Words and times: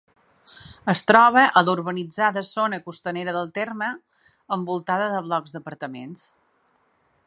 Es 0.93 1.03
troba 1.11 1.43
a 1.61 1.63
la 1.67 1.71
urbanitzada 1.79 2.43
zona 2.49 2.81
costanera 2.87 3.37
del 3.37 3.53
terme, 3.61 3.93
envoltada 4.59 5.15
de 5.17 5.25
blocs 5.31 5.59
d’apartaments. 5.59 6.31